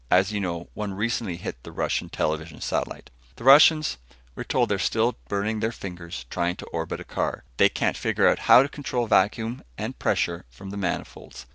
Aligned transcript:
As 0.09 0.31
you 0.31 0.39
know, 0.39 0.67
one 0.73 0.95
recently 0.95 1.37
hit 1.37 1.61
the 1.61 1.71
Russian 1.71 2.09
television 2.09 2.59
satellite. 2.59 3.11
The 3.35 3.43
Russians? 3.43 3.99
We're 4.33 4.43
told 4.43 4.69
they're 4.69 4.79
still 4.79 5.19
burning 5.29 5.59
their 5.59 5.71
fingers 5.71 6.25
trying 6.31 6.55
to 6.55 6.65
orbit 6.73 6.99
a 6.99 7.03
car. 7.03 7.43
They 7.57 7.69
can't 7.69 7.95
figure 7.95 8.35
how 8.35 8.63
to 8.63 8.67
control 8.67 9.05
vacuum 9.05 9.61
and 9.77 9.99
pressure 9.99 10.45
from 10.49 10.71
the 10.71 10.77
manifolds. 10.77 11.45